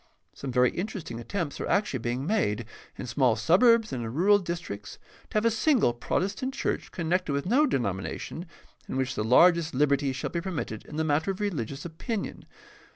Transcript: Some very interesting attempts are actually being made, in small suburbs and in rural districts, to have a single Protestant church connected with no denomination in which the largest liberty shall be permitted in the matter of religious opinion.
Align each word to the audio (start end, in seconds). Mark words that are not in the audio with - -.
Some 0.33 0.51
very 0.51 0.71
interesting 0.71 1.19
attempts 1.19 1.59
are 1.61 1.67
actually 1.67 1.99
being 1.99 2.25
made, 2.25 2.65
in 2.97 3.05
small 3.05 3.35
suburbs 3.35 3.93
and 3.93 4.03
in 4.03 4.11
rural 4.11 4.39
districts, 4.39 4.97
to 5.29 5.37
have 5.37 5.45
a 5.45 5.51
single 5.51 5.93
Protestant 5.93 6.55
church 6.55 6.91
connected 6.91 7.33
with 7.33 7.45
no 7.45 7.67
denomination 7.67 8.47
in 8.89 8.97
which 8.97 9.13
the 9.13 9.23
largest 9.23 9.75
liberty 9.75 10.11
shall 10.11 10.31
be 10.31 10.41
permitted 10.41 10.85
in 10.87 10.95
the 10.95 11.03
matter 11.03 11.29
of 11.29 11.39
religious 11.39 11.85
opinion. 11.85 12.45